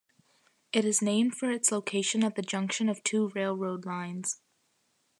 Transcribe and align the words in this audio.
It 0.73 0.83
is 0.83 1.03
named 1.03 1.35
for 1.37 1.51
its 1.51 1.71
location 1.71 2.23
at 2.23 2.33
the 2.35 2.41
junction 2.41 2.89
of 2.89 3.03
two 3.03 3.29
railroad 3.35 3.85
lines. 3.85 4.41